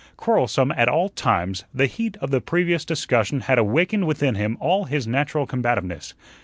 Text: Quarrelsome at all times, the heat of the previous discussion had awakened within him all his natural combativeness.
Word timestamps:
Quarrelsome 0.17 0.71
at 0.75 0.89
all 0.89 1.09
times, 1.09 1.63
the 1.75 1.85
heat 1.85 2.17
of 2.21 2.31
the 2.31 2.41
previous 2.41 2.83
discussion 2.83 3.41
had 3.41 3.59
awakened 3.59 4.07
within 4.07 4.33
him 4.33 4.57
all 4.59 4.85
his 4.85 5.05
natural 5.05 5.45
combativeness. 5.45 6.15